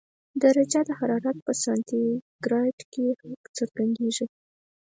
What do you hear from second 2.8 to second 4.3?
سره څرګندېږي.